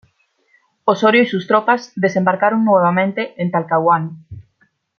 [0.83, 4.17] Osorio y sus tropas desembarcaron nuevamente en Talcahuano.